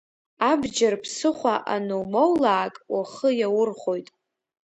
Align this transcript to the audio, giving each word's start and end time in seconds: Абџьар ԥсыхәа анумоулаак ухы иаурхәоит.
Абџьар 0.49 0.95
ԥсыхәа 1.01 1.55
анумоулаак 1.73 2.75
ухы 2.97 3.29
иаурхәоит. 3.39 4.07